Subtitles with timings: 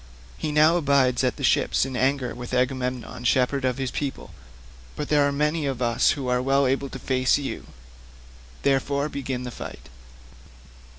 [0.35, 4.31] He now abides at the ships in anger with Agamemnon shepherd of his people,
[4.95, 7.67] but there are many of us who are well able to face you;
[8.63, 9.89] therefore begin the fight."